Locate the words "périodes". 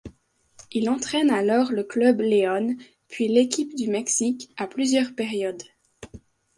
5.13-5.61